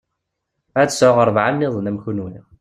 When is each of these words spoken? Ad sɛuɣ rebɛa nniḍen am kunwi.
Ad 0.81 0.89
sɛuɣ 0.91 1.17
rebɛa 1.27 1.51
nniḍen 1.51 1.89
am 1.89 1.97
kunwi. 2.03 2.39